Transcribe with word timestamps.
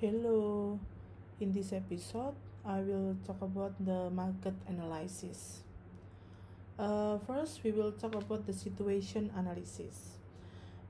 Hello, 0.00 0.80
in 1.40 1.52
this 1.52 1.74
episode, 1.74 2.32
I 2.64 2.80
will 2.80 3.20
talk 3.26 3.42
about 3.42 3.76
the 3.84 4.08
market 4.08 4.54
analysis. 4.66 5.60
Uh, 6.78 7.18
first, 7.28 7.60
we 7.62 7.70
will 7.70 7.92
talk 7.92 8.14
about 8.14 8.46
the 8.46 8.54
situation 8.54 9.30
analysis. 9.36 10.16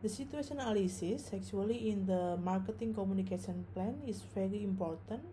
The 0.00 0.08
situation 0.08 0.60
analysis, 0.60 1.28
actually, 1.34 1.90
in 1.90 2.06
the 2.06 2.38
marketing 2.38 2.94
communication 2.94 3.66
plan, 3.74 3.98
is 4.06 4.22
very 4.32 4.62
important, 4.62 5.26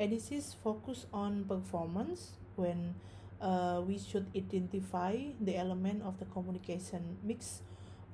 and 0.00 0.10
this 0.10 0.32
is 0.32 0.56
focused 0.58 1.06
on 1.14 1.44
performance 1.44 2.32
when 2.56 2.96
uh, 3.40 3.82
we 3.86 4.02
should 4.02 4.26
identify 4.34 5.14
the 5.38 5.54
element 5.54 6.02
of 6.02 6.18
the 6.18 6.24
communication 6.24 7.18
mix 7.22 7.62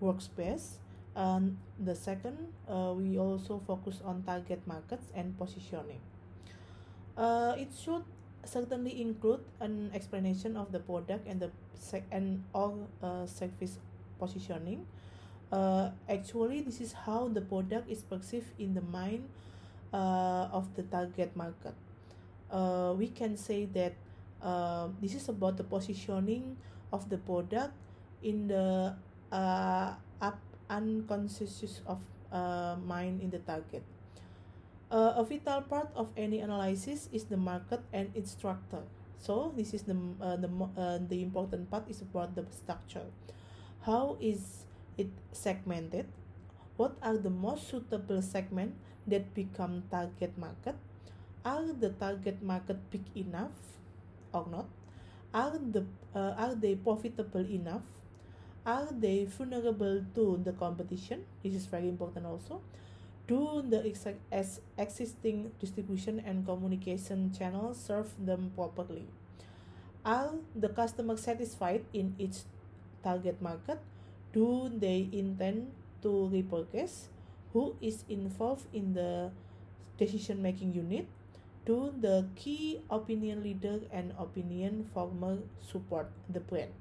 workspace 0.02 0.84
and 1.19 1.59
the 1.82 1.98
second, 1.98 2.39
uh, 2.71 2.95
we 2.95 3.19
also 3.19 3.59
focus 3.66 3.98
on 4.07 4.23
target 4.23 4.62
markets 4.71 5.11
and 5.19 5.34
positioning. 5.34 5.98
Uh, 7.19 7.59
it 7.59 7.75
should 7.75 8.06
certainly 8.47 9.02
include 9.02 9.42
an 9.59 9.91
explanation 9.92 10.56
of 10.56 10.70
the 10.70 10.78
product 10.78 11.27
and 11.27 11.42
the 11.42 11.51
sec 11.75 12.06
and 12.15 12.47
all 12.55 12.87
uh, 13.02 13.27
service 13.27 13.83
positioning. 14.23 14.87
Uh, 15.51 15.91
actually, 16.09 16.62
this 16.62 16.80
is 16.80 16.92
how 16.92 17.27
the 17.27 17.42
product 17.42 17.91
is 17.91 18.03
perceived 18.03 18.55
in 18.59 18.75
the 18.75 18.84
mind 18.95 19.27
uh, 19.92 20.47
of 20.55 20.70
the 20.78 20.87
target 20.87 21.34
market. 21.34 21.75
Uh, 22.47 22.95
we 22.97 23.09
can 23.09 23.37
say 23.37 23.66
that 23.75 23.95
uh, 24.41 24.87
this 25.03 25.14
is 25.19 25.28
about 25.28 25.56
the 25.56 25.64
positioning 25.64 26.56
of 26.92 27.11
the 27.11 27.19
product 27.19 27.75
in 28.23 28.47
the 28.47 28.95
uh, 29.33 29.92
up 30.23 30.39
unconscious 30.70 31.82
of 31.86 31.98
uh, 32.32 32.77
mind 32.84 33.20
in 33.20 33.30
the 33.30 33.40
target. 33.40 33.82
Uh, 34.91 35.12
a 35.16 35.24
vital 35.24 35.60
part 35.62 35.88
of 35.94 36.08
any 36.16 36.41
analysis 36.41 37.08
is 37.12 37.24
the 37.24 37.36
market 37.36 37.80
and 37.92 38.08
its 38.14 38.32
structure. 38.32 38.84
So 39.19 39.52
this 39.56 39.75
is 39.75 39.83
the 39.83 39.98
uh, 40.20 40.36
the 40.36 40.48
uh, 40.48 40.98
the 41.08 41.20
important 41.20 41.69
part 41.70 41.91
is 41.91 42.00
about 42.00 42.33
the 42.38 42.47
structure. 42.48 43.05
How 43.84 44.16
is 44.20 44.64
it 44.97 45.10
segmented? 45.33 46.06
What 46.78 46.97
are 47.03 47.19
the 47.19 47.28
most 47.28 47.69
suitable 47.69 48.22
segment 48.22 48.78
that 49.10 49.34
become 49.34 49.82
target 49.91 50.38
market? 50.38 50.78
Are 51.44 51.66
the 51.72 51.91
target 51.91 52.41
market 52.41 52.78
big 52.91 53.05
enough 53.16 53.56
or 54.32 54.47
not? 54.47 54.70
Are 55.34 55.58
the 55.58 55.84
uh, 56.14 56.38
are 56.38 56.55
they 56.55 56.77
profitable 56.77 57.44
enough? 57.44 57.84
Are 58.67 58.89
they 58.91 59.25
vulnerable 59.25 60.05
to 60.14 60.41
the 60.45 60.53
competition? 60.53 61.25
This 61.42 61.55
is 61.55 61.67
very 61.67 61.89
important 61.89 62.27
also. 62.27 62.61
Do 63.27 63.62
the 63.62 63.84
ex- 63.87 64.06
as 64.33 64.61
existing 64.78 65.53
distribution 65.61 66.20
and 66.25 66.47
communication 66.47 67.33
channels 67.33 67.78
serve 67.78 68.09
them 68.19 68.53
properly? 68.55 69.06
Are 70.05 70.34
the 70.56 70.69
customers 70.70 71.20
satisfied 71.20 71.84
in 71.92 72.15
each 72.19 72.45
target 73.03 73.41
market? 73.42 73.78
Do 74.33 74.70
they 74.72 75.09
intend 75.12 75.72
to 76.03 76.28
repurchase? 76.28 77.09
Who 77.53 77.77
is 77.81 78.05
involved 78.09 78.67
in 78.72 78.95
the 78.95 79.31
decision 79.98 80.43
making 80.43 80.75
unit? 80.75 81.06
Do 81.67 81.93
the 82.00 82.27
key 82.34 82.81
opinion 82.89 83.43
leader 83.43 83.81
and 83.93 84.12
opinion 84.19 84.89
former 84.95 85.39
support 85.61 86.09
the 86.28 86.41
brand 86.41 86.72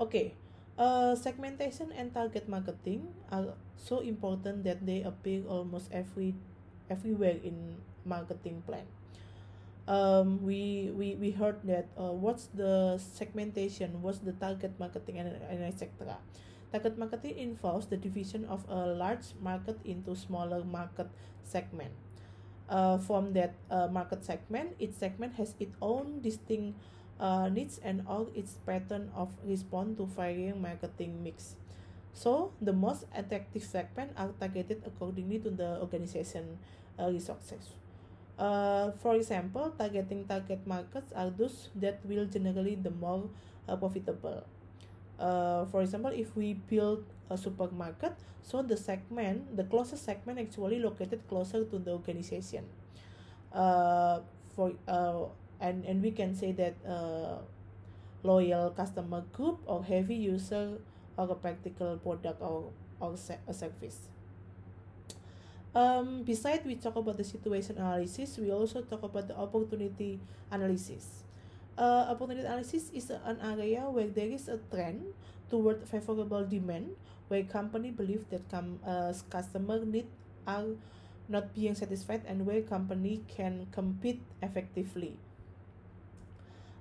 Okay, 0.00 0.32
uh, 0.80 1.12
segmentation 1.12 1.92
and 1.92 2.08
target 2.08 2.48
marketing 2.48 3.12
are 3.28 3.52
so 3.76 4.00
important 4.00 4.64
that 4.64 4.80
they 4.88 5.04
appear 5.04 5.44
almost 5.44 5.92
every 5.92 6.32
everywhere 6.88 7.36
in 7.44 7.76
marketing 8.08 8.64
plan. 8.64 8.88
Um, 9.84 10.40
we, 10.40 10.88
we, 10.96 11.16
we 11.20 11.30
heard 11.32 11.60
that 11.64 11.92
uh, 12.00 12.16
what's 12.16 12.48
the 12.56 12.96
segmentation, 12.96 14.00
what's 14.00 14.24
the 14.24 14.32
target 14.32 14.72
marketing, 14.80 15.18
and, 15.18 15.36
and 15.50 15.64
etc. 15.68 16.16
Target 16.72 16.96
marketing 16.96 17.36
involves 17.36 17.86
the 17.86 17.96
division 17.98 18.46
of 18.46 18.64
a 18.70 18.96
large 18.96 19.36
market 19.42 19.76
into 19.84 20.16
smaller 20.16 20.64
market 20.64 21.08
segment. 21.44 21.92
Uh, 22.70 22.96
from 22.96 23.34
that 23.34 23.52
uh, 23.70 23.88
market 23.88 24.24
segment, 24.24 24.72
each 24.78 24.94
segment 24.94 25.34
has 25.34 25.54
its 25.58 25.76
own 25.82 26.22
distinct 26.22 26.78
uh, 27.20 27.48
needs 27.52 27.78
and 27.84 28.02
all 28.08 28.32
its 28.34 28.56
pattern 28.64 29.12
of 29.14 29.28
response 29.44 29.96
to 29.98 30.06
varying 30.06 30.60
marketing 30.60 31.22
mix. 31.22 31.54
So 32.12 32.52
the 32.60 32.72
most 32.72 33.06
attractive 33.14 33.62
segment 33.62 34.12
are 34.16 34.32
targeted 34.40 34.82
accordingly 34.84 35.38
to 35.40 35.50
the 35.50 35.78
organization 35.78 36.58
uh, 36.98 37.12
resources. 37.12 37.76
Uh, 38.38 38.90
for 39.04 39.14
example, 39.14 39.70
targeting 39.76 40.24
target 40.24 40.66
markets 40.66 41.12
are 41.12 41.28
those 41.30 41.68
that 41.76 42.00
will 42.04 42.24
generally 42.24 42.74
the 42.74 42.90
more 42.90 43.28
uh, 43.68 43.76
profitable. 43.76 44.42
Uh, 45.20 45.66
for 45.66 45.82
example, 45.82 46.10
if 46.10 46.34
we 46.34 46.54
build 46.54 47.04
a 47.28 47.36
supermarket, 47.36 48.16
so 48.42 48.62
the 48.62 48.76
segment, 48.76 49.54
the 49.54 49.64
closest 49.64 50.04
segment 50.04 50.38
actually 50.38 50.80
located 50.80 51.20
closer 51.28 51.64
to 51.64 51.78
the 51.78 51.92
organization. 51.92 52.64
Uh, 53.52 54.20
for 54.56 54.72
uh, 54.88 55.26
and 55.60 55.84
and 55.84 56.02
we 56.02 56.10
can 56.10 56.34
say 56.34 56.52
that 56.52 56.74
uh, 56.88 57.38
loyal 58.22 58.70
customer 58.70 59.22
group 59.32 59.60
or 59.66 59.84
heavy 59.84 60.16
user 60.16 60.80
of 61.16 61.30
a 61.30 61.36
practical 61.36 61.96
product 62.00 62.40
or 62.40 62.72
or 63.00 63.14
a 63.48 63.54
service. 63.54 64.08
Um, 65.70 66.26
besides 66.26 66.66
we 66.66 66.74
talk 66.74 66.96
about 66.96 67.16
the 67.16 67.22
situation 67.22 67.78
analysis 67.78 68.34
we 68.42 68.50
also 68.50 68.82
talk 68.82 69.04
about 69.06 69.28
the 69.28 69.36
opportunity 69.38 70.18
analysis. 70.50 71.22
Uh, 71.78 72.10
opportunity 72.10 72.44
analysis 72.44 72.90
is 72.92 73.08
an 73.14 73.38
area 73.38 73.86
where 73.86 74.10
there 74.10 74.26
is 74.26 74.48
a 74.50 74.58
trend 74.74 75.00
toward 75.48 75.86
favorable 75.86 76.44
demand 76.44 76.90
where 77.28 77.44
company 77.46 77.94
believe 77.94 78.26
that 78.34 78.42
com- 78.50 78.82
uh, 78.84 79.14
customer 79.30 79.78
need 79.84 80.06
are 80.46 80.74
not 81.30 81.54
being 81.54 81.74
satisfied 81.78 82.26
and 82.26 82.44
where 82.44 82.60
company 82.60 83.22
can 83.30 83.70
compete 83.70 84.18
effectively 84.42 85.14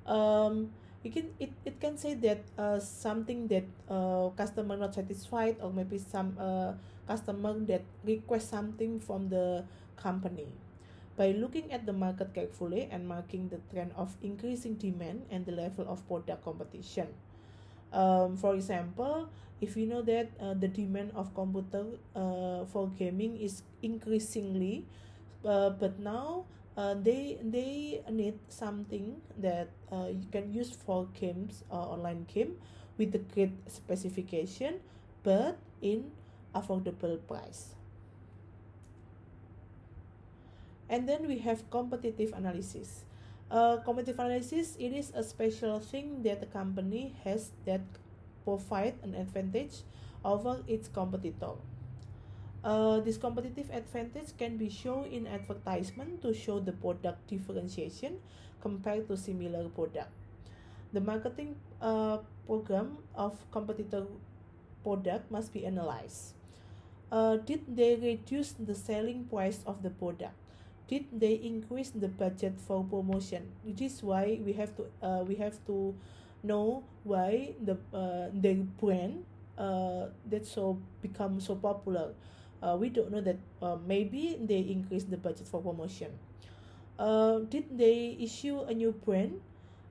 um, 0.06 0.72
you 1.04 1.12
can 1.12 1.32
it, 1.40 1.52
it 1.66 1.80
can 1.80 1.98
say 1.98 2.14
that 2.16 2.44
uh, 2.58 2.80
something 2.80 3.48
that 3.48 3.66
uh, 3.90 4.30
customer 4.36 4.76
not 4.76 4.94
satisfied 4.94 5.58
or 5.62 5.72
maybe 5.72 5.98
some 5.98 6.36
uh, 6.40 6.74
customer 7.08 7.54
that 7.66 7.84
request 8.04 8.50
something 8.50 9.00
from 9.00 9.30
the 9.30 9.64
company. 9.96 10.48
By 11.16 11.32
looking 11.32 11.72
at 11.74 11.86
the 11.86 11.92
market 11.92 12.34
carefully 12.34 12.88
and 12.92 13.08
marking 13.08 13.50
the 13.50 13.60
trend 13.72 13.92
of 13.96 14.16
increasing 14.24 14.76
demand 14.76 15.28
and 15.30 15.46
the 15.46 15.52
level 15.52 15.86
of 15.90 16.08
product 16.08 16.44
competition. 16.46 17.08
Um, 17.92 18.38
for 18.38 18.54
example 18.56 19.30
if 19.62 19.76
you 19.76 19.88
know 19.88 20.02
that 20.04 20.30
uh, 20.40 20.54
the 20.54 20.68
demand 20.68 21.12
of 21.16 21.34
computer 21.36 21.86
uh, 22.16 22.64
for 22.66 22.88
gaming 22.98 23.36
is 23.38 23.64
increasingly 23.82 24.86
uh, 25.44 25.70
but 25.72 26.00
now 26.00 26.46
uh, 26.80 26.96
they 26.96 27.38
they 27.44 28.00
need 28.10 28.40
something 28.48 29.20
that 29.36 29.68
uh, 29.92 30.08
you 30.08 30.28
can 30.32 30.48
use 30.54 30.72
for 30.72 31.08
games 31.12 31.64
uh, 31.68 31.76
online 31.76 32.24
game 32.34 32.56
with 32.98 33.12
the 33.12 33.20
great 33.36 33.52
specification 33.68 34.80
but 35.24 35.60
in 35.82 36.12
affordable 36.56 37.20
price. 37.28 37.76
And 40.90 41.08
then 41.08 41.28
we 41.28 41.38
have 41.40 41.70
competitive 41.70 42.34
analysis. 42.34 43.04
Uh, 43.52 43.78
competitive 43.84 44.20
analysis 44.20 44.78
it 44.80 44.94
is 44.94 45.12
a 45.14 45.24
special 45.24 45.80
thing 45.80 46.24
that 46.24 46.40
the 46.40 46.46
company 46.48 47.14
has 47.26 47.52
that 47.66 47.82
provide 48.46 48.96
an 49.04 49.16
advantage 49.16 49.84
over 50.24 50.64
its 50.68 50.88
competitor 50.88 51.60
uh, 52.64 53.00
this 53.00 53.18
competitive 53.18 53.70
advantage 53.72 54.36
can 54.38 54.58
be 54.58 54.70
shown 54.70 55.06
in 55.06 55.28
advertisement 55.28 56.22
to 56.22 56.34
show 56.34 56.60
the 56.60 56.72
product 56.72 57.28
differentiation 57.28 58.20
compared 58.62 59.08
to 59.08 59.16
similar 59.16 59.70
product. 59.70 60.12
The 60.92 61.02
marketing 61.02 61.56
uh, 61.82 62.20
program 62.46 62.98
of 63.16 63.38
competitor 63.52 64.08
product 64.84 65.32
must 65.32 65.54
be 65.54 65.66
analyzed. 65.66 66.34
Uh, 67.12 67.38
did 67.38 67.62
they 67.68 67.96
reduce 67.96 68.52
the 68.52 68.76
selling 68.76 69.26
price 69.26 69.62
of 69.66 69.82
the 69.82 69.90
product? 69.90 70.34
Did 70.88 71.06
they 71.14 71.34
increase 71.34 71.92
the 71.92 72.08
budget 72.08 72.60
for 72.60 72.84
promotion? 72.84 73.52
It 73.66 73.82
is 73.82 74.02
why 74.02 74.40
we 74.44 74.54
have 74.54 74.76
to 74.78 74.86
uh, 75.02 75.24
we 75.24 75.36
have 75.36 75.58
to 75.68 75.94
know 76.42 76.84
why 77.04 77.54
the 77.62 77.78
uh, 77.94 78.30
brand 78.82 79.26
uh, 79.58 80.10
that 80.30 80.46
so 80.46 80.82
become 81.02 81.40
so 81.40 81.56
popular 81.56 82.14
uh, 82.62 82.76
we 82.80 82.90
don't 82.90 83.12
know 83.12 83.22
that 83.22 83.38
uh, 83.62 83.78
maybe 83.86 84.38
they 84.40 84.60
increase 84.60 85.04
the 85.04 85.18
budget 85.18 85.48
for 85.48 85.62
promotion. 85.62 86.12
Uh, 87.00 87.40
did 87.48 87.66
they 87.72 88.18
issue 88.20 88.62
a 88.68 88.74
new 88.74 88.92
brand? 88.92 89.40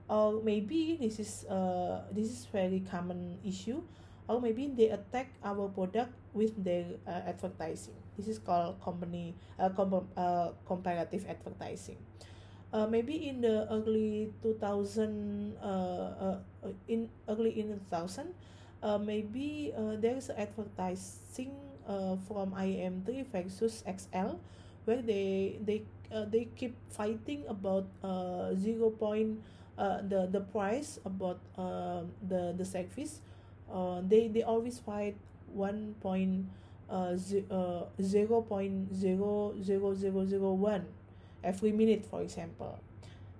Or 0.08 0.40
maybe 0.40 0.96
this 0.96 1.20
is 1.20 1.44
uh, 1.48 2.08
this 2.12 2.28
is 2.32 2.48
very 2.48 2.80
common 2.80 3.40
issue. 3.44 3.84
Or 4.28 4.40
maybe 4.40 4.68
they 4.68 4.92
attack 4.92 5.32
our 5.44 5.68
product 5.68 6.12
with 6.32 6.52
their 6.60 6.84
uh, 7.08 7.28
advertising. 7.28 7.96
This 8.16 8.28
is 8.28 8.38
called 8.38 8.80
company 8.84 9.36
uh, 9.56 9.72
com- 9.72 10.08
uh, 10.16 10.52
comparative 10.68 11.24
advertising. 11.28 11.96
Uh, 12.68 12.84
maybe 12.84 13.28
in 13.28 13.40
the 13.40 13.64
early 13.72 14.28
2000 14.44 15.56
uh, 15.56 15.64
uh, 15.64 16.36
in 16.88 17.08
early 17.24 17.56
in 17.56 17.72
2000 17.88 18.28
uh, 18.82 18.98
maybe 19.00 19.72
uh, 19.72 19.96
there's 19.96 20.28
advertising 20.28 21.56
uh, 21.88 22.16
from 22.28 22.54
IM3 22.54 23.24
versus 23.24 23.82
XL 23.88 24.36
where 24.84 25.02
they 25.02 25.58
they 25.64 25.82
uh, 26.12 26.24
they 26.28 26.48
keep 26.56 26.76
fighting 26.88 27.44
about 27.48 27.88
uh, 28.04 28.54
zero 28.54 28.90
point 28.90 29.40
uh, 29.76 30.00
the 30.04 30.28
the 30.30 30.40
price 30.52 31.00
about 31.04 31.40
uh, 31.56 32.04
the 32.28 32.54
the 32.56 32.64
service 32.64 33.20
uh, 33.72 34.00
they 34.06 34.28
they 34.28 34.42
always 34.42 34.78
fight 34.78 35.16
one 35.52 35.94
point 36.00 36.46
uh, 36.90 37.12
uh, 37.50 37.84
zero 38.00 38.40
point 38.42 38.88
zero 38.94 39.54
zero 39.60 39.94
zero 39.94 40.24
zero 40.24 40.52
one 40.52 40.84
every 41.44 41.72
minute 41.72 42.04
for 42.06 42.22
example. 42.22 42.78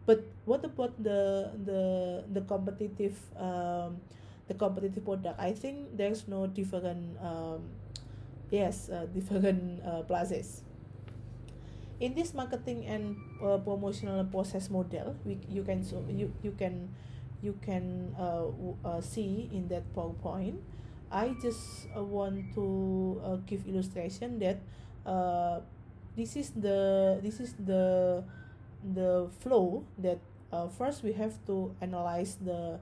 But 0.07 0.25
what 0.49 0.65
about 0.65 0.97
the 0.97 1.53
the 1.65 1.83
the 2.33 2.41
competitive 2.49 3.17
um, 3.37 4.01
the 4.49 4.55
competitive 4.57 5.05
product? 5.05 5.37
I 5.37 5.53
think 5.53 5.97
there's 5.97 6.29
no 6.29 6.47
different 6.49 7.17
um, 7.21 7.61
yes 8.51 8.89
uh, 8.89 9.07
different 9.13 9.83
uh, 9.85 10.03
in 12.01 12.15
this 12.15 12.33
marketing 12.35 12.87
and 12.87 13.17
uh, 13.43 13.59
promotional 13.59 14.25
process 14.25 14.71
model 14.71 15.17
we 15.27 15.39
you 15.51 15.63
can 15.63 15.83
so 15.83 16.03
you 16.09 16.31
you 16.43 16.55
can 16.55 16.89
you 17.43 17.55
can 17.63 18.15
uh, 18.19 18.51
uh, 18.85 19.01
see 19.01 19.49
in 19.53 19.69
that 19.69 19.87
powerpoint. 19.95 20.59
I 21.11 21.35
just 21.41 21.87
uh, 21.97 22.03
want 22.03 22.53
to 22.55 23.21
uh, 23.25 23.37
give 23.47 23.67
illustration 23.67 24.39
that 24.41 24.59
uh, 25.07 25.61
this 26.17 26.37
is 26.37 26.51
the 26.51 27.19
this 27.23 27.41
is 27.41 27.55
the 27.63 28.23
the 28.83 29.31
flow 29.41 29.87
that 29.99 30.19
uh, 30.53 30.69
first 30.69 31.03
we 31.03 31.13
have 31.15 31.39
to 31.47 31.73
analyze 31.81 32.37
the 32.43 32.79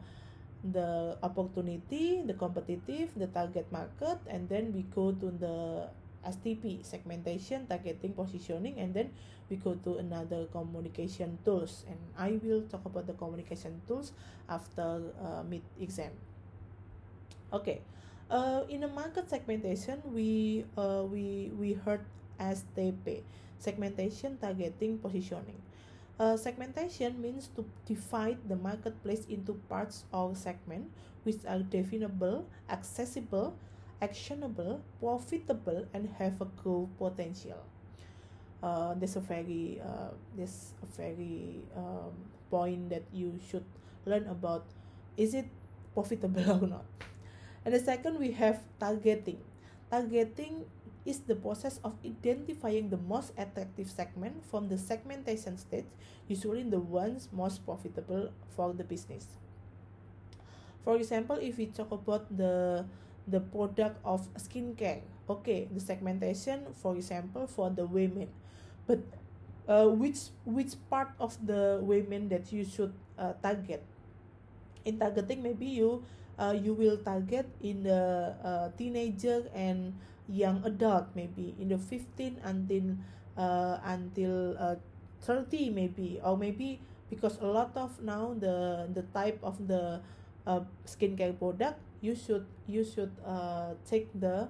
the 0.72 1.16
opportunity 1.22 2.22
the 2.26 2.34
competitive 2.34 3.10
the 3.16 3.26
target 3.28 3.70
market 3.70 4.18
and 4.26 4.48
then 4.48 4.72
we 4.72 4.82
go 4.94 5.12
to 5.12 5.30
the 5.30 5.88
STP 6.26 6.82
segmentation 6.84 7.66
targeting 7.66 8.12
positioning 8.12 8.78
and 8.78 8.92
then 8.94 9.10
we 9.48 9.56
go 9.56 9.78
to 9.86 9.98
another 10.02 10.46
communication 10.50 11.38
tools. 11.44 11.84
And 11.86 11.98
I 12.18 12.40
will 12.42 12.62
talk 12.66 12.84
about 12.84 13.06
the 13.06 13.14
communication 13.14 13.80
tools 13.86 14.10
after 14.48 15.14
uh, 15.22 15.42
mid 15.46 15.62
exam 15.78 16.10
okay 17.52 17.80
uh, 18.30 18.62
in 18.68 18.80
the 18.80 18.88
market 18.88 19.30
segmentation 19.30 20.02
we 20.10 20.64
uh, 20.76 21.02
we 21.06 21.52
we 21.54 21.74
heard 21.74 22.02
STP 22.40 23.22
segmentation 23.58 24.36
targeting 24.38 24.98
positioning 24.98 25.58
uh, 26.18 26.36
segmentation 26.36 27.20
means 27.20 27.48
to 27.56 27.64
divide 27.86 28.38
the 28.48 28.56
marketplace 28.56 29.26
into 29.28 29.54
parts 29.68 30.04
or 30.12 30.34
segments 30.34 30.90
which 31.24 31.44
are 31.46 31.60
definable 31.60 32.46
accessible 32.70 33.56
actionable, 34.02 34.80
profitable, 35.00 35.86
and 35.94 36.08
have 36.18 36.40
a 36.40 36.44
growth 36.44 36.88
potential. 36.98 37.62
Uh, 38.62 38.94
there's 38.94 39.16
a 39.16 39.20
very 39.20 39.80
uh, 39.84 40.10
there's 40.36 40.72
a 40.82 40.86
very 40.96 41.60
um, 41.76 42.12
point 42.50 42.90
that 42.90 43.04
you 43.12 43.38
should 43.48 43.64
learn 44.06 44.26
about 44.28 44.64
is 45.16 45.34
it 45.34 45.46
profitable 45.94 46.50
or 46.62 46.66
not 46.66 46.84
and 47.64 47.74
the 47.74 47.78
second 47.78 48.18
we 48.18 48.32
have 48.32 48.60
targeting 48.80 49.38
targeting 49.90 50.64
is 51.06 51.22
the 51.24 51.38
process 51.38 51.78
of 51.86 51.94
identifying 52.04 52.90
the 52.90 52.98
most 52.98 53.32
attractive 53.38 53.88
segment 53.88 54.42
from 54.50 54.68
the 54.68 54.76
segmentation 54.76 55.56
stage 55.56 55.86
usually 56.26 56.66
the 56.66 56.80
ones 56.80 57.30
most 57.32 57.64
profitable 57.64 58.28
for 58.50 58.74
the 58.74 58.82
business. 58.84 59.38
For 60.82 60.96
example 60.96 61.38
if 61.40 61.56
we 61.56 61.66
talk 61.70 61.90
about 61.94 62.26
the 62.30 62.84
the 63.26 63.40
product 63.40 63.98
of 64.04 64.26
skincare 64.34 65.02
okay 65.30 65.66
the 65.70 65.80
segmentation 65.80 66.66
for 66.74 66.94
example 66.94 67.46
for 67.46 67.70
the 67.70 67.86
women. 67.86 68.28
But 68.86 69.02
uh, 69.66 69.86
which 69.90 70.30
which 70.46 70.74
part 70.90 71.14
of 71.18 71.34
the 71.42 71.78
women 71.82 72.28
that 72.30 72.52
you 72.52 72.64
should 72.66 72.94
uh, 73.18 73.34
target? 73.42 73.82
In 74.86 74.98
targeting 74.98 75.42
maybe 75.42 75.66
you 75.66 76.02
uh, 76.38 76.54
you 76.54 76.74
will 76.74 76.98
target 76.98 77.46
in 77.60 77.82
the 77.82 78.34
uh, 78.42 78.70
teenager 78.78 79.46
and 79.54 79.94
young 80.28 80.62
adult 80.64 81.06
maybe 81.14 81.54
in 81.58 81.68
the 81.68 81.78
15 81.78 82.40
until 82.44 82.96
uh, 83.36 83.78
until 83.84 84.56
uh, 84.58 84.74
30 85.22 85.70
maybe 85.70 86.20
or 86.22 86.36
maybe 86.36 86.80
because 87.10 87.38
a 87.40 87.46
lot 87.46 87.70
of 87.76 88.02
now 88.02 88.34
the 88.38 88.88
the 88.92 89.02
type 89.14 89.38
of 89.42 89.56
the 89.68 90.00
uh, 90.46 90.60
skincare 90.86 91.36
product 91.38 91.78
you 92.00 92.14
should 92.14 92.46
you 92.66 92.84
should 92.84 93.12
uh, 93.24 93.74
take 93.86 94.08
the 94.18 94.48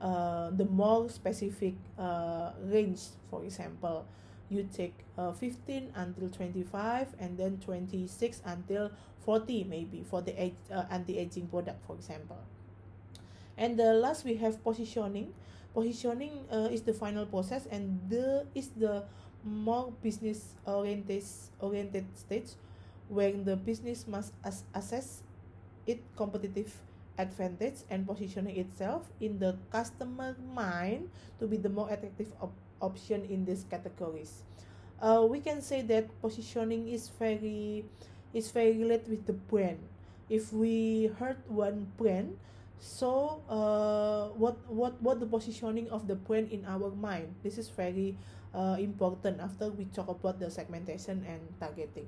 uh, 0.00 0.50
the 0.50 0.64
more 0.66 1.08
specific 1.10 1.74
uh, 1.98 2.52
range. 2.70 3.00
For 3.30 3.44
example 3.44 4.06
you 4.48 4.66
take 4.72 4.94
uh, 5.18 5.32
15 5.32 5.92
until 5.94 6.28
25 6.30 7.14
and 7.20 7.36
then 7.36 7.58
26 7.60 8.40
until 8.46 8.90
40 9.20 9.64
maybe 9.64 10.02
for 10.08 10.22
the 10.22 10.32
age, 10.40 10.54
uh, 10.72 10.84
anti-aging 10.90 11.48
product 11.48 11.84
for 11.86 11.96
example 11.96 12.40
and 13.58 13.78
the 13.78 13.92
last 13.94 14.24
we 14.24 14.36
have 14.38 14.62
positioning 14.62 15.34
positioning 15.74 16.32
uh, 16.50 16.70
is 16.70 16.82
the 16.82 16.94
final 16.94 17.26
process 17.26 17.66
and 17.70 17.98
the 18.08 18.46
is 18.54 18.70
the 18.78 19.04
more 19.44 19.92
business 20.02 20.54
oriented 20.66 21.22
oriented 21.60 22.06
stage 22.16 22.54
when 23.08 23.44
the 23.44 23.56
business 23.56 24.06
must 24.06 24.32
as 24.44 24.64
assess 24.74 25.22
its 25.86 26.04
competitive 26.16 26.70
advantage 27.18 27.82
and 27.90 28.06
positioning 28.06 28.56
itself 28.56 29.10
in 29.20 29.38
the 29.38 29.56
customer 29.72 30.36
mind 30.54 31.10
to 31.40 31.46
be 31.46 31.56
the 31.56 31.68
more 31.68 31.90
attractive 31.90 32.30
op- 32.40 32.54
option 32.80 33.24
in 33.26 33.44
these 33.44 33.64
categories. 33.68 34.44
Uh, 35.02 35.26
we 35.26 35.40
can 35.40 35.60
say 35.60 35.82
that 35.82 36.06
positioning 36.22 36.88
is 36.88 37.08
very 37.18 37.84
is 38.34 38.50
very 38.50 38.76
related 38.76 39.08
with 39.08 39.26
the 39.26 39.34
brand. 39.50 39.78
If 40.28 40.52
we 40.52 41.10
heard 41.18 41.38
one 41.48 41.88
brand, 41.96 42.36
so 42.80 43.42
uh, 43.48 44.34
what 44.38 44.56
what 44.70 45.00
what 45.02 45.20
the 45.20 45.26
positioning 45.26 45.88
of 45.90 46.06
the 46.06 46.14
brand 46.14 46.50
in 46.50 46.64
our 46.64 46.90
mind? 46.94 47.34
This 47.42 47.58
is 47.58 47.68
very 47.68 48.16
uh, 48.54 48.76
important 48.78 49.40
after 49.40 49.70
we 49.70 49.86
talk 49.90 50.08
about 50.08 50.38
the 50.38 50.50
segmentation 50.50 51.24
and 51.26 51.42
targeting. 51.58 52.06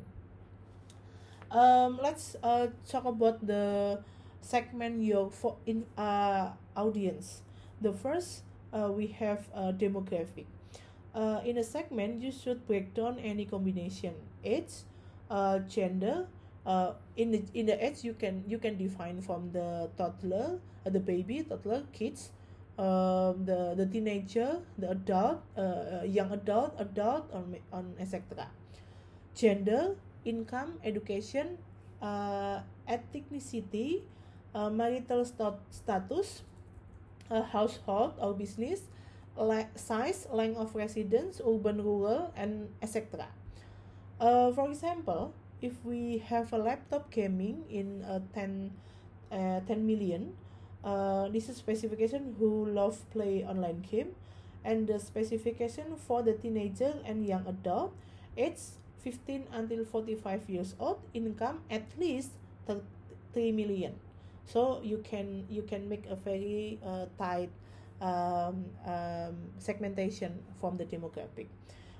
Um, 1.50 1.98
let's 2.02 2.36
uh, 2.42 2.68
talk 2.86 3.04
about 3.04 3.44
the 3.44 3.98
segment 4.40 5.02
your 5.02 5.30
for 5.30 5.56
in 5.66 5.84
uh, 5.98 6.54
audience. 6.76 7.42
The 7.80 7.92
first 7.92 8.46
uh, 8.72 8.90
we 8.92 9.08
have 9.18 9.48
a 9.54 9.72
demographic. 9.72 10.46
Uh, 11.14 11.40
in 11.44 11.58
a 11.58 11.64
segment, 11.64 12.22
you 12.22 12.30
should 12.30 12.66
break 12.66 12.94
down 12.94 13.18
any 13.18 13.44
combination 13.44 14.14
age, 14.44 14.86
uh, 15.28 15.58
gender. 15.66 16.26
Uh, 16.66 16.92
in 17.16 17.32
the 17.32 17.40
in 17.54 17.64
the 17.66 17.76
age 17.80 18.04
you 18.04 18.12
can 18.12 18.44
you 18.46 18.58
can 18.58 18.76
define 18.76 19.20
from 19.20 19.50
the 19.52 19.88
toddler, 19.96 20.60
uh, 20.84 20.90
the 20.90 21.00
baby, 21.00 21.42
toddler, 21.42 21.82
kids, 21.92 22.30
um, 22.76 23.44
the 23.48 23.72
the 23.76 23.86
teenager, 23.88 24.60
the 24.76 24.90
adult, 24.92 25.40
uh, 25.56 26.04
young 26.04 26.30
adult, 26.32 26.76
adult, 26.78 27.24
on 27.32 27.56
on 27.72 27.96
etc. 27.98 28.48
Gender, 29.34 29.96
income, 30.24 30.76
education, 30.84 31.56
uh, 32.02 32.60
ethnicity, 32.88 34.04
uh, 34.54 34.68
marital 34.68 35.24
stat- 35.24 35.64
status, 35.70 36.42
uh, 37.30 37.42
household 37.42 38.14
or 38.20 38.34
business, 38.34 38.84
le- 39.36 39.70
size, 39.76 40.26
length 40.32 40.58
of 40.58 40.74
residence, 40.74 41.40
urban, 41.40 41.80
rural, 41.80 42.32
and 42.36 42.68
etc. 42.82 43.28
Uh, 44.20 44.52
for 44.52 44.68
example, 44.68 45.32
if 45.62 45.72
we 45.84 46.18
have 46.26 46.52
a 46.52 46.58
laptop 46.58 47.10
gaming 47.10 47.64
in 47.68 48.02
uh, 48.04 48.20
10, 48.34 48.70
uh, 49.32 49.60
10 49.66 49.86
million, 49.86 50.32
uh, 50.84 51.28
this 51.28 51.48
is 51.48 51.56
specification 51.56 52.34
who 52.38 52.66
love 52.66 52.98
play 53.10 53.44
online 53.44 53.80
game, 53.82 54.14
and 54.64 54.86
the 54.86 54.98
specification 54.98 55.96
for 55.96 56.22
the 56.22 56.32
teenager 56.32 56.94
and 57.04 57.26
young 57.26 57.46
adult, 57.46 57.92
age 58.36 58.76
15 59.00 59.46
until 59.52 59.84
45 59.84 60.48
years 60.48 60.74
old, 60.78 61.00
income 61.14 61.60
at 61.70 61.84
least 61.98 62.30
3 63.32 63.52
million. 63.52 63.94
So 64.46 64.80
you 64.82 64.98
can 65.04 65.46
you 65.48 65.62
can 65.62 65.88
make 65.88 66.06
a 66.10 66.16
very 66.16 66.80
uh, 66.84 67.06
tight 67.16 67.50
um, 68.00 68.64
um, 68.84 69.36
segmentation 69.58 70.42
from 70.58 70.76
the 70.76 70.84
demographic 70.84 71.46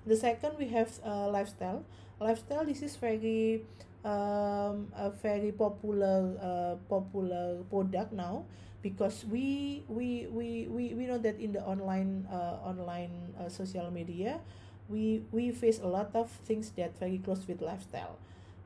the 0.06 0.16
second 0.16 0.52
we 0.58 0.68
have 0.68 0.90
uh, 1.04 1.28
lifestyle. 1.28 1.84
Lifestyle 2.20 2.64
this 2.64 2.82
is 2.82 2.96
very 2.96 3.64
um, 4.04 4.88
a 4.96 5.10
very 5.22 5.52
popular 5.52 6.36
uh, 6.40 6.74
popular 6.88 7.62
product 7.70 8.12
now 8.12 8.44
because 8.82 9.24
we 9.30 9.84
we 9.88 10.26
we 10.32 10.66
we, 10.68 10.94
we 10.94 11.04
know 11.06 11.18
that 11.18 11.38
in 11.40 11.52
the 11.52 11.62
online 11.64 12.26
uh, 12.30 12.60
online 12.64 13.12
uh, 13.38 13.48
social 13.48 13.90
media 13.90 14.40
we 14.88 15.22
we 15.32 15.50
face 15.52 15.80
a 15.80 15.86
lot 15.86 16.10
of 16.14 16.30
things 16.44 16.70
that 16.76 16.96
very 16.98 17.18
close 17.18 17.46
with 17.46 17.60
lifestyle. 17.62 18.16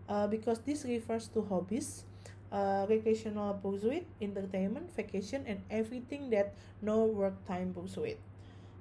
Uh, 0.08 0.26
because 0.26 0.58
this 0.68 0.84
refers 0.84 1.28
to 1.28 1.40
hobbies 1.48 2.04
uh, 2.52 2.84
recreational 2.88 3.54
pursuit 3.54 4.04
entertainment 4.20 4.84
vacation 4.94 5.42
and 5.46 5.62
everything 5.70 6.28
that 6.28 6.52
no 6.82 7.04
work 7.08 7.32
time 7.48 7.72
pursuit 7.72 8.18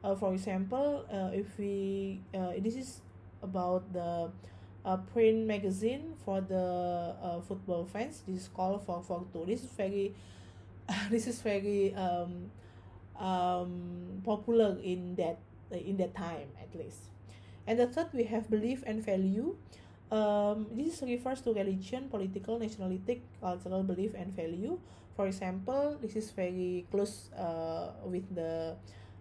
uh, 0.03 0.15
for 0.15 0.33
example 0.33 1.05
uh, 1.11 1.31
if 1.33 1.57
we 1.57 2.21
uh, 2.35 2.51
this 2.59 2.75
is 2.75 3.01
about 3.41 3.91
the 3.93 4.29
uh, 4.85 4.97
print 5.11 5.47
magazine 5.47 6.13
for 6.25 6.41
the 6.41 7.15
uh, 7.21 7.39
football 7.41 7.85
fans. 7.85 8.23
This 8.27 8.43
is 8.43 8.47
called 8.47 8.85
FourFourTwo. 8.85 9.47
This 9.47 9.63
is 9.63 9.71
very 9.71 10.13
this 11.09 11.27
is 11.27 11.41
very 11.41 11.95
um, 11.95 12.51
um, 13.19 14.21
popular 14.23 14.77
in 14.83 15.15
that 15.15 15.39
in 15.71 15.97
that 15.97 16.15
time 16.15 16.51
at 16.59 16.73
least. 16.75 17.09
And 17.65 17.79
the 17.79 17.87
third 17.87 18.11
we 18.13 18.23
have 18.25 18.49
belief 18.49 18.83
and 18.85 19.03
value. 19.03 19.55
Um, 20.11 20.67
this 20.77 21.01
refers 21.01 21.41
to 21.41 21.53
religion 21.53 22.05
political 22.09 22.59
nationalistic 22.59 23.23
cultural 23.41 23.81
belief 23.83 24.13
and 24.13 24.35
value. 24.35 24.77
For 25.15 25.25
example 25.27 25.97
this 26.01 26.15
is 26.15 26.29
very 26.31 26.85
close 26.91 27.31
uh, 27.33 27.93
with 28.05 28.27
the 28.35 28.75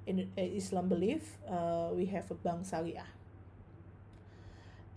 in 0.07 0.29
uh, 0.37 0.41
islam 0.41 0.89
belief 0.89 1.39
uh, 1.49 1.91
we 1.95 2.07
have 2.07 2.31
a 2.31 2.35
bank 2.35 2.65
syariah. 2.67 3.07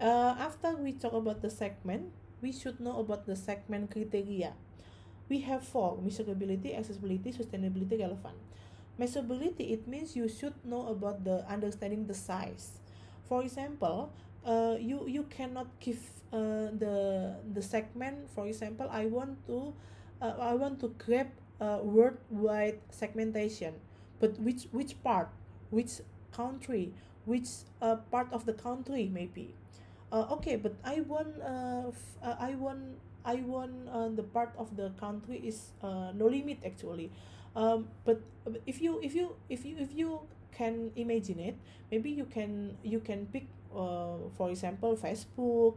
Uh, 0.01 0.35
after 0.37 0.75
we 0.75 0.91
talk 0.91 1.13
about 1.13 1.41
the 1.41 1.49
segment 1.49 2.11
we 2.41 2.51
should 2.51 2.79
know 2.79 2.99
about 2.99 3.25
the 3.25 3.35
segment 3.35 3.89
criteria 3.89 4.51
we 5.29 5.41
have 5.41 5.63
four 5.63 5.97
measurability 5.97 6.77
accessibility 6.77 7.31
sustainability 7.31 7.99
relevant. 7.99 8.37
Measurability 8.99 9.71
it 9.71 9.87
means 9.87 10.15
you 10.15 10.27
should 10.27 10.55
know 10.63 10.87
about 10.87 11.23
the 11.23 11.43
understanding 11.49 12.07
the 12.07 12.13
size. 12.13 12.79
For 13.27 13.41
example 13.41 14.13
uh, 14.45 14.77
you 14.79 15.03
you 15.09 15.23
cannot 15.27 15.67
give 15.81 15.99
uh, 16.31 16.69
the 16.77 17.35
the 17.53 17.61
segment 17.61 18.29
for 18.29 18.45
example 18.45 18.87
i 18.93 19.05
want 19.09 19.35
to 19.49 19.73
uh, 20.21 20.37
i 20.39 20.53
want 20.53 20.79
to 20.79 20.93
grab 21.01 21.27
uh, 21.59 21.79
worldwide 21.81 22.79
segmentation 22.93 23.73
but 24.25 24.39
which 24.41 24.65
which 24.73 24.97
part? 25.03 25.29
Which 25.69 26.01
country? 26.33 26.93
Which 27.25 27.49
uh, 27.81 27.97
part 28.09 28.33
of 28.33 28.45
the 28.45 28.53
country 28.53 29.09
maybe? 29.13 29.53
Uh, 30.11 30.25
okay 30.31 30.55
but 30.55 30.71
i 30.85 31.01
want 31.01 31.27
uh, 31.41 31.89
f- 31.89 32.15
uh, 32.23 32.35
i 32.39 32.53
want 32.55 32.79
i 33.25 33.35
want 33.41 33.73
uh, 33.91 34.07
the 34.13 34.23
part 34.23 34.53
of 34.57 34.69
the 34.77 34.93
country 35.01 35.41
is 35.43 35.73
uh, 35.83 36.11
no 36.15 36.25
limit 36.29 36.59
actually. 36.65 37.11
Um, 37.55 37.87
but 38.05 38.21
if 38.65 38.81
you 38.81 38.99
if 39.01 39.15
you 39.15 39.35
if 39.49 39.65
you 39.65 39.75
if 39.79 39.91
you 39.95 40.21
can 40.51 40.91
imagine 40.95 41.39
it 41.39 41.55
maybe 41.91 42.11
you 42.11 42.25
can 42.25 42.77
you 42.83 42.99
can 42.99 43.25
pick 43.31 43.47
uh, 43.75 44.29
for 44.37 44.49
example 44.51 44.95
facebook 44.95 45.75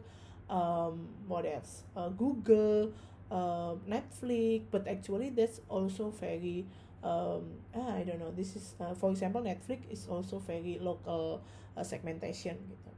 um, 0.51 1.09
what 1.27 1.45
else? 1.47 1.83
Uh, 1.97 2.09
google 2.11 2.93
uh, 3.31 3.75
netflix 3.89 4.63
but 4.71 4.87
actually 4.89 5.31
that's 5.31 5.61
also 5.69 6.11
very 6.11 6.65
um, 7.03 7.43
ah, 7.75 7.95
I 7.95 8.03
don't 8.03 8.19
know. 8.19 8.33
This 8.35 8.57
is 8.57 8.75
uh, 8.81 8.95
for 8.95 9.11
example 9.11 9.43
netflix 9.43 9.87
is 9.91 10.07
also 10.09 10.39
very 10.39 10.79
local 10.81 11.41
uh, 11.77 11.85
segmentation 11.85 12.59
gitu. 12.69 12.91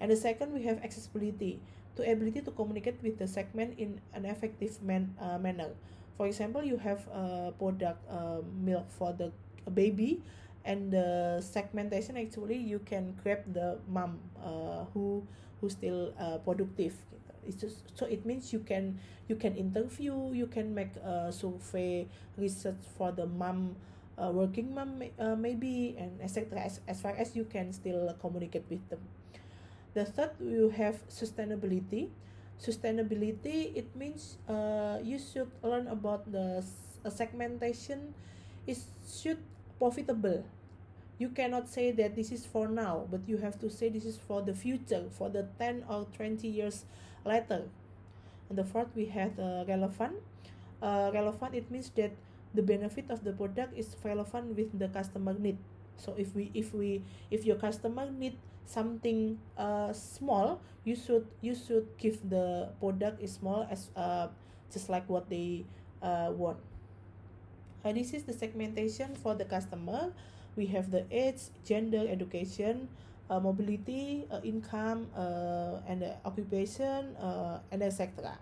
And 0.00 0.10
the 0.10 0.18
second 0.18 0.52
we 0.52 0.64
have 0.66 0.82
accessibility. 0.82 1.60
To 1.94 2.02
ability 2.02 2.42
to 2.42 2.50
communicate 2.50 2.98
with 3.06 3.22
the 3.22 3.30
segment 3.30 3.78
in 3.78 4.02
an 4.18 4.26
effective 4.26 4.82
man, 4.82 5.14
uh, 5.22 5.38
manner. 5.38 5.78
For 6.18 6.26
example 6.26 6.66
you 6.66 6.74
have 6.82 7.06
a 7.06 7.54
product 7.54 8.02
uh, 8.10 8.42
milk 8.42 8.90
for 8.90 9.14
the 9.14 9.30
baby 9.70 10.18
and 10.66 10.90
the 10.90 11.38
segmentation 11.38 12.18
actually 12.18 12.58
you 12.58 12.82
can 12.82 13.14
grab 13.22 13.46
the 13.46 13.78
mom 13.86 14.18
uh, 14.42 14.90
who 14.90 15.22
who 15.60 15.70
still 15.70 16.10
uh, 16.18 16.42
productive. 16.42 16.98
gitu. 17.14 17.23
It's 17.46 17.60
just 17.60 17.84
so 17.94 18.06
it 18.06 18.24
means 18.26 18.52
you 18.52 18.60
can 18.60 18.98
you 19.28 19.36
can 19.36 19.56
interview 19.56 20.32
you 20.32 20.46
can 20.46 20.74
make 20.74 20.94
a 20.96 21.32
survey 21.32 22.06
research 22.36 22.80
for 22.96 23.12
the 23.12 23.26
mom 23.26 23.76
uh, 24.18 24.30
working 24.30 24.74
mom 24.74 25.02
uh, 25.18 25.34
maybe 25.34 25.96
and 25.98 26.20
etc 26.22 26.60
as, 26.60 26.80
as 26.86 27.00
far 27.00 27.12
as 27.16 27.34
you 27.34 27.44
can 27.44 27.72
still 27.72 28.14
communicate 28.20 28.64
with 28.70 28.82
them. 28.88 29.00
The 29.94 30.04
third 30.04 30.34
you 30.40 30.70
have 30.70 30.98
sustainability. 31.08 32.10
Sustainability 32.58 33.74
it 33.74 33.94
means 33.94 34.38
uh, 34.48 34.98
you 35.02 35.18
should 35.18 35.50
learn 35.62 35.86
about 35.88 36.30
the 36.30 36.64
segmentation. 37.10 38.14
It 38.66 38.78
should 39.02 39.38
profitable 39.78 40.46
you 41.18 41.28
cannot 41.28 41.68
say 41.68 41.90
that 41.92 42.16
this 42.16 42.32
is 42.32 42.44
for 42.44 42.68
now 42.68 43.06
but 43.10 43.20
you 43.26 43.38
have 43.38 43.58
to 43.60 43.70
say 43.70 43.88
this 43.88 44.04
is 44.04 44.16
for 44.16 44.42
the 44.42 44.54
future 44.54 45.04
for 45.10 45.30
the 45.30 45.46
10 45.58 45.84
or 45.88 46.06
20 46.16 46.48
years 46.48 46.84
later. 47.24 47.62
And 48.48 48.58
the 48.58 48.64
fourth 48.64 48.88
we 48.94 49.06
have 49.06 49.38
uh, 49.38 49.64
relevant. 49.66 50.20
Uh, 50.82 51.10
relevant 51.14 51.54
it 51.54 51.70
means 51.70 51.90
that 51.96 52.12
the 52.52 52.62
benefit 52.62 53.10
of 53.10 53.24
the 53.24 53.32
product 53.32 53.76
is 53.76 53.96
relevant 54.04 54.56
with 54.56 54.78
the 54.78 54.88
customer 54.88 55.34
need. 55.34 55.58
So 55.96 56.14
if 56.18 56.34
we 56.34 56.50
if 56.54 56.74
we 56.74 57.02
if 57.30 57.44
your 57.44 57.56
customer 57.56 58.10
need 58.10 58.36
something 58.64 59.36
uh 59.58 59.92
small 59.92 60.58
you 60.88 60.96
should 60.96 61.28
you 61.44 61.54
should 61.54 61.84
give 62.00 62.16
the 62.24 62.72
product 62.80 63.20
is 63.20 63.36
small 63.36 63.68
as 63.68 63.92
uh 63.94 64.28
just 64.72 64.88
like 64.88 65.08
what 65.08 65.28
they 65.28 65.64
uh 66.02 66.30
want. 66.32 66.58
Uh, 67.84 67.92
this 67.92 68.14
is 68.14 68.24
the 68.24 68.32
segmentation 68.32 69.14
for 69.14 69.34
the 69.34 69.44
customer 69.44 70.10
we 70.56 70.66
have 70.66 70.90
the 70.90 71.04
age 71.10 71.50
gender 71.64 72.06
education 72.08 72.88
uh, 73.30 73.40
mobility 73.40 74.26
uh, 74.30 74.40
income 74.44 75.08
uh, 75.16 75.80
and 75.88 76.04
uh, 76.04 76.14
occupation 76.24 77.16
uh, 77.16 77.58
and 77.72 77.82
etc 77.82 78.38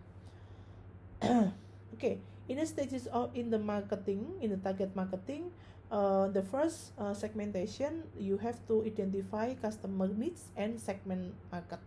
okay 1.95 2.19
in 2.49 2.59
the 2.59 2.67
stages 2.67 3.07
of 3.09 3.31
in 3.35 3.51
the 3.51 3.59
marketing 3.59 4.27
in 4.43 4.51
the 4.51 4.61
target 4.61 4.91
marketing 4.95 5.51
uh, 5.93 6.27
the 6.29 6.43
first 6.43 6.97
segmentation 7.13 8.03
you 8.17 8.41
have 8.41 8.57
to 8.67 8.81
identify 8.83 9.53
customer 9.61 10.09
needs 10.09 10.49
and 10.57 10.81
segment 10.81 11.37
market. 11.53 11.79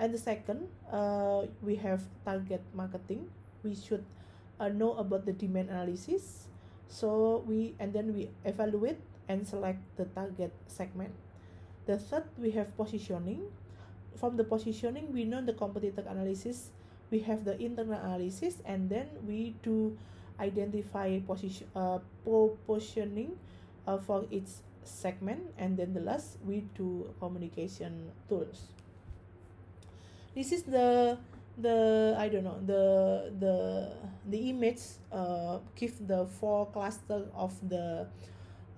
And 0.00 0.14
the 0.14 0.18
second 0.18 0.64
we 1.60 1.76
have 1.76 2.00
target 2.24 2.64
marketing. 2.72 3.28
We 3.60 3.76
should 3.76 4.00
know 4.72 4.96
about 4.96 5.28
the 5.28 5.36
demand 5.36 5.68
analysis. 5.68 6.48
So 6.88 7.44
we 7.44 7.76
and 7.76 7.92
then 7.92 8.16
we 8.16 8.32
evaluate 8.48 8.96
and 9.28 9.46
select 9.46 9.78
the 9.96 10.04
target 10.16 10.52
segment. 10.66 11.12
The 11.86 11.98
third 11.98 12.24
we 12.38 12.50
have 12.52 12.74
positioning. 12.76 13.48
From 14.16 14.36
the 14.36 14.44
positioning 14.44 15.12
we 15.12 15.24
know 15.24 15.44
the 15.44 15.52
competitor 15.52 16.04
analysis. 16.08 16.70
We 17.10 17.20
have 17.24 17.44
the 17.44 17.56
internal 17.60 17.96
analysis 17.96 18.60
and 18.64 18.90
then 18.90 19.08
we 19.24 19.56
do 19.62 19.96
identify 20.40 21.18
position 21.20 21.66
uh, 21.74 21.98
positioning 22.66 23.36
uh, 23.86 23.96
for 23.96 24.26
each 24.30 24.60
segment. 24.84 25.54
And 25.56 25.76
then 25.76 25.94
the 25.94 26.00
last 26.00 26.36
we 26.44 26.68
do 26.76 27.08
communication 27.20 28.12
tools. 28.28 28.72
This 30.34 30.52
is 30.52 30.62
the 30.64 31.18
the 31.58 32.14
i 32.16 32.28
don't 32.28 32.44
know 32.44 32.58
the 32.64 33.32
the 33.42 33.90
the 34.30 34.50
image 34.50 34.78
uh 35.10 35.58
give 35.74 35.94
the 36.06 36.24
four 36.38 36.66
cluster 36.70 37.26
of 37.34 37.52
the 37.68 38.06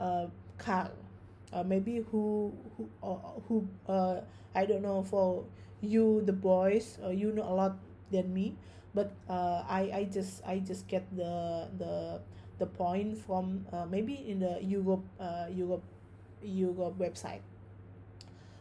uh 0.01 0.27
car 0.59 0.91
maybe 1.67 2.05
who 2.11 2.53
who 2.77 2.89
who 3.49 3.67
uh 3.89 4.21
i 4.55 4.65
don't 4.65 4.83
know 4.83 5.03
for 5.03 5.45
you 5.81 6.23
the 6.27 6.33
boys 6.33 6.99
you 7.13 7.33
know 7.33 7.43
a 7.45 7.55
lot 7.55 7.77
than 8.11 8.33
me 8.33 8.55
but 8.95 9.13
uh 9.29 9.63
i 9.69 9.91
i 9.95 10.09
just 10.11 10.43
i 10.47 10.59
just 10.59 10.87
get 10.89 11.05
the 11.17 11.67
the 11.79 12.21
the 12.59 12.67
point 12.67 13.17
from 13.17 13.65
uh, 13.73 13.87
maybe 13.87 14.15
in 14.29 14.41
the 14.41 14.59
europe 14.63 15.05
uh 15.19 15.47
europe 15.51 15.83
europe 16.43 16.97
website. 16.99 17.41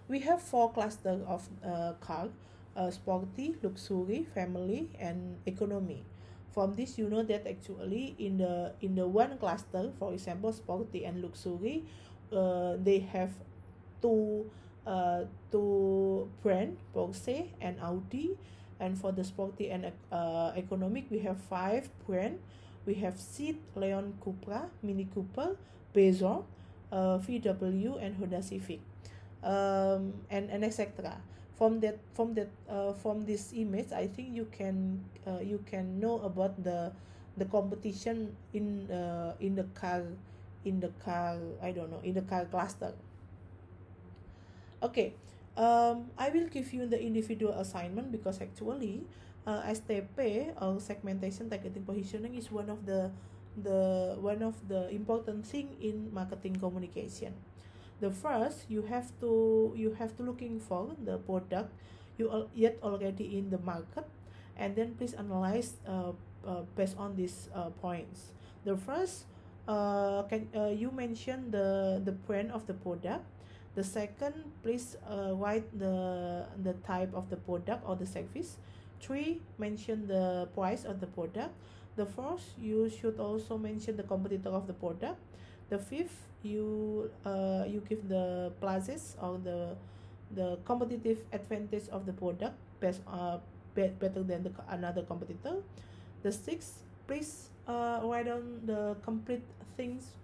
We 0.10 0.19
have 0.22 0.41
four 0.41 0.72
clusters 0.74 1.22
of 1.25 1.48
uh, 1.63 1.93
car 2.01 2.29
uh, 2.75 2.91
sporty 2.91 3.55
luxury 3.63 4.25
family 4.34 4.89
and 5.00 5.38
economy 5.46 6.03
from 6.53 6.75
this 6.75 6.98
you 6.98 7.10
know 7.10 7.24
that 7.24 7.46
actually 7.48 8.15
in 8.18 8.38
the 8.38 8.74
in 8.82 8.96
the 8.96 9.08
one 9.08 9.38
cluster 9.38 9.91
for 10.00 10.13
example 10.13 10.51
sporty 10.51 11.06
and 11.06 11.22
luxury 11.22 11.84
uh, 12.34 12.77
they 12.82 13.00
have 13.00 13.32
two 14.01 14.50
uh, 14.86 15.24
two 15.51 16.29
brand 16.41 16.77
Porsche 16.96 17.50
and 17.62 17.79
Audi. 17.82 18.38
And 18.79 18.98
for 18.98 19.12
the 19.12 19.24
sporty 19.24 19.70
and 19.70 19.91
uh, 20.12 20.53
economic 20.56 21.12
we 21.12 21.20
have 21.20 21.38
five 21.51 21.91
brand. 22.08 22.39
We 22.86 22.96
have 23.03 23.20
Seat, 23.20 23.60
Leon 23.75 24.18
Cupra, 24.24 24.72
Mini 24.82 25.06
Cooper, 25.13 25.58
Peugeot, 25.94 26.46
uh, 26.91 27.20
VW 27.20 28.01
and 28.01 28.15
Honda 28.15 28.41
Civic. 28.41 28.79
Um, 29.44 30.13
and 30.32 30.50
and 30.50 30.63
etc 30.63 31.22
from 31.60 31.84
that 31.84 32.00
from 32.16 32.34
that 32.34 32.48
uh, 32.72 32.96
from 32.96 33.28
this 33.28 33.51
image 33.51 33.92
i 33.92 34.08
think 34.08 34.32
you 34.32 34.48
can 34.48 35.04
uh, 35.28 35.44
you 35.44 35.60
can 35.68 36.00
know 36.00 36.24
about 36.24 36.56
the 36.63 36.89
the 37.36 37.46
competition 37.51 38.32
in 38.56 38.88
uh, 38.88 39.36
in 39.44 39.56
the 39.60 39.68
car 39.75 40.04
in 40.63 40.80
the 40.80 40.92
car 41.04 41.39
I 41.63 41.72
don't 41.72 41.92
know 41.92 42.04
in 42.04 42.13
the 42.16 42.24
car 42.28 42.44
cluster. 42.46 42.92
Okay 44.84 45.16
um, 45.60 46.12
I 46.20 46.30
will 46.32 46.48
give 46.48 46.72
you 46.72 46.88
the 46.88 47.00
individual 47.00 47.56
assignment 47.60 48.12
because 48.12 48.39
actually 48.39 49.04
uh, 49.48 49.63
STP 49.68 50.51
or 50.60 50.80
segmentation 50.80 51.50
targeting 51.50 51.84
positioning 51.84 52.36
is 52.36 52.51
one 52.51 52.70
of 52.70 52.86
the 52.86 53.12
the 53.60 54.16
one 54.20 54.44
of 54.44 54.56
the 54.68 54.88
important 54.92 55.44
thing 55.44 55.75
in 55.82 56.08
marketing 56.13 56.56
communication 56.56 57.36
the 58.00 58.12
first 58.12 58.65
you 58.68 58.82
have 58.88 59.12
to 59.20 59.74
you 59.75 59.91
have 60.00 60.15
to 60.18 60.24
looking 60.24 60.60
for 60.60 60.96
the 61.03 61.18
product. 61.20 61.72
You 62.18 62.32
al- 62.32 62.51
yet 62.56 62.79
already 62.84 63.38
in 63.38 63.50
the 63.50 63.60
market. 63.60 64.08
And 64.60 64.75
then 64.75 64.96
please 65.00 65.15
analyze 65.15 65.79
uh, 65.88 66.12
uh, 66.44 66.68
based 66.75 67.00
on 67.00 67.15
these 67.15 67.48
uh, 67.56 67.72
points. 67.79 68.36
The 68.65 68.75
first 68.75 69.24
uh, 69.68 70.24
can 70.27 70.51
uh, 70.51 70.72
you 70.72 70.91
mention 70.91 71.51
the 71.51 72.01
the 72.03 72.12
brand 72.12 72.51
of 72.51 72.68
the 72.68 72.75
product. 72.75 73.24
The 73.75 73.84
second 73.84 74.51
please 74.63 75.00
uh, 75.08 75.32
write 75.36 75.68
the 75.72 76.44
the 76.60 76.75
type 76.84 77.15
of 77.15 77.29
the 77.32 77.39
product 77.39 77.88
or 77.88 77.96
the 77.96 78.08
service. 78.08 78.60
Three 79.00 79.39
mention 79.56 80.12
the 80.12 80.51
price 80.51 80.84
of 80.84 81.00
the 81.00 81.08
product. 81.08 81.56
The 81.96 82.03
fourth 82.03 82.44
you 82.60 82.91
should 82.91 83.20
also 83.20 83.56
mention 83.56 83.96
the 83.96 84.03
competitor 84.03 84.51
of 84.51 84.68
the 84.68 84.75
product 84.75 85.20
the 85.69 85.77
fifth 85.77 86.27
you 86.43 87.09
uh, 87.25 87.63
you 87.67 87.81
give 87.88 88.07
the 88.09 88.51
pluses 88.61 89.15
or 89.21 89.38
the 89.43 89.75
the 90.35 90.57
competitive 90.65 91.19
advantage 91.33 91.89
of 91.89 92.05
the 92.05 92.13
product 92.13 92.53
best 92.79 93.01
uh, 93.07 93.38
be- 93.73 93.93
better 93.99 94.23
than 94.23 94.43
the 94.43 94.51
another 94.69 95.03
competitor. 95.03 95.61
The 96.23 96.31
sixth 96.31 96.83
please 97.07 97.49
uh, 97.67 98.01
write 98.03 98.25
down 98.25 98.61
the 98.65 98.95
complete 99.03 99.43
things 99.77 100.15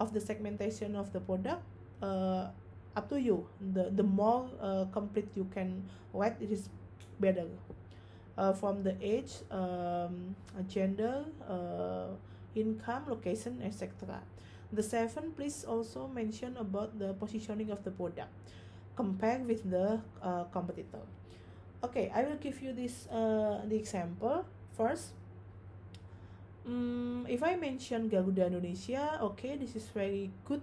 of 0.00 0.12
the 0.12 0.20
segmentation 0.20 0.94
of 0.94 1.12
the 1.12 1.20
product. 1.20 1.62
Uh, 2.02 2.48
up 2.96 3.08
to 3.10 3.20
you. 3.20 3.46
The 3.74 3.90
the 3.90 4.02
more 4.02 4.50
uh, 4.60 4.86
complete 4.92 5.28
you 5.34 5.46
can 5.54 5.86
write 6.12 6.36
it 6.40 6.50
is 6.50 6.68
better. 7.20 7.46
Uh, 8.38 8.54
from 8.54 8.86
the 8.86 8.94
age 9.02 9.42
um, 9.50 10.34
gender 10.70 11.26
uh, 11.42 12.14
income 12.54 13.02
location 13.10 13.58
etc 13.66 14.22
the 14.72 14.82
seven 14.82 15.32
please 15.32 15.64
also 15.64 16.06
mention 16.08 16.56
about 16.56 16.98
the 16.98 17.14
positioning 17.16 17.70
of 17.70 17.82
the 17.84 17.90
product. 17.90 18.28
Compared 18.96 19.46
with 19.46 19.62
the 19.70 20.02
uh, 20.22 20.44
competitor. 20.50 21.02
Okay 21.84 22.10
i 22.10 22.26
will 22.26 22.38
give 22.42 22.58
you 22.60 22.72
this 22.74 23.06
uh, 23.08 23.62
the 23.66 23.76
example. 23.78 24.44
First 24.74 25.14
um, 26.66 27.26
if 27.30 27.42
i 27.42 27.54
mention 27.54 28.10
garuda 28.10 28.46
indonesia 28.46 29.18
okay 29.22 29.56
this 29.56 29.74
is 29.74 29.86
very 29.94 30.30
good 30.44 30.62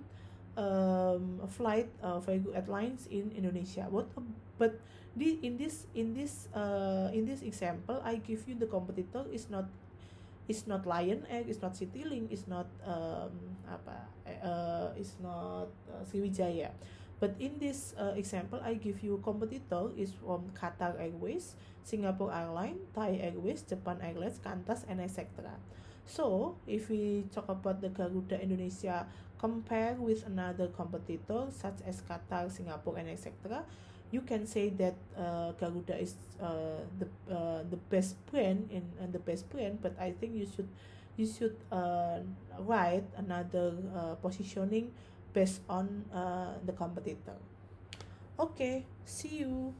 um, 0.55 1.39
flight 1.47 1.87
uh, 2.03 2.19
very 2.19 2.39
good 2.39 2.55
airlines 2.55 3.07
in 3.07 3.31
indonesia. 3.35 3.87
What 3.87 4.11
but 4.59 4.79
the, 5.15 5.39
in 5.41 5.57
this 5.57 5.87
in 5.95 6.13
this 6.13 6.47
uh, 6.51 7.11
in 7.15 7.25
this 7.25 7.41
example 7.41 7.99
i 8.03 8.19
give 8.19 8.43
you 8.47 8.55
the 8.55 8.67
competitor 8.67 9.23
is 9.31 9.49
not 9.49 9.65
it's 10.47 10.67
not 10.67 10.85
Lion 10.85 11.25
Air, 11.29 11.43
it's 11.47 11.61
not 11.61 11.73
Citylink, 11.73 12.31
it's 12.31 12.47
not 12.47 12.67
um, 12.85 13.57
apa, 13.65 13.97
uh, 14.43 14.89
it's 14.97 15.17
not 15.21 15.69
uh, 15.89 16.03
Sriwijaya. 16.05 16.71
But 17.19 17.39
in 17.39 17.57
this 17.57 17.95
uh, 17.95 18.13
example, 18.19 18.59
I 18.59 18.75
give 18.75 18.99
you 18.99 19.23
competitor 19.23 19.89
is 19.95 20.11
from 20.11 20.51
Qatar 20.51 20.99
Airways, 20.99 21.55
Singapore 21.81 22.29
Airlines, 22.29 22.83
Thai 22.91 23.17
Airways, 23.23 23.63
Japan 23.63 24.03
Airlines, 24.03 24.37
Qantas, 24.43 24.83
and 24.85 24.99
etc. 24.99 25.55
So, 26.05 26.57
if 26.67 26.91
we 26.91 27.25
talk 27.33 27.49
about 27.49 27.81
the 27.81 27.89
Garuda 27.89 28.37
Indonesia 28.37 29.07
compare 29.39 29.95
with 29.99 30.25
another 30.25 30.67
competitor 30.67 31.47
such 31.51 31.81
as 31.85 32.01
Qatar, 32.01 32.51
Singapore, 32.51 32.97
and 32.97 33.09
etc., 33.09 33.63
you 34.11 34.21
can 34.21 34.45
say 34.47 34.69
that 34.69 34.95
uh, 35.17 35.51
Garuda 35.59 35.97
is 35.97 36.15
uh, 36.41 36.83
the 36.99 37.07
uh, 37.31 37.63
the 37.69 37.77
best 37.89 38.15
brand 38.31 38.69
in 38.71 38.83
and 39.01 39.11
the 39.13 39.19
best 39.19 39.49
brand 39.49 39.81
but 39.81 39.93
I 39.99 40.11
think 40.11 40.35
you 40.35 40.45
should 40.45 40.69
you 41.17 41.25
should 41.27 41.55
uh, 41.71 42.19
write 42.59 43.05
another 43.17 43.73
uh, 43.95 44.15
positioning 44.21 44.91
based 45.33 45.61
on 45.69 46.05
uh, 46.13 46.55
the 46.65 46.71
competitor. 46.73 47.35
Okay 48.39 48.85
see 49.05 49.43
you 49.45 49.73